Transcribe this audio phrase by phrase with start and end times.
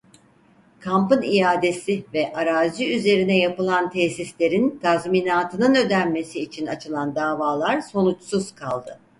[0.79, 8.99] Kampın iadesi ve arazi üzerine yapılan tesislerin tazminatının ödenmesi için açılan davalar sonuçsuz kaldı.